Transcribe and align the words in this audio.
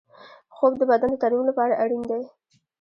خوب 0.55 0.73
د 0.77 0.81
بدن 0.91 1.09
د 1.13 1.17
ترمیم 1.23 1.43
لپاره 1.49 1.79
اړین 1.83 2.01
دی 2.11 2.21